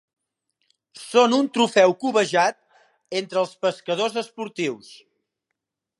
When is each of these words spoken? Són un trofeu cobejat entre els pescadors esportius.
Són 1.01 1.35
un 1.39 1.49
trofeu 1.57 1.93
cobejat 2.05 2.59
entre 3.21 3.41
els 3.45 3.53
pescadors 3.67 4.19
esportius. 4.23 4.93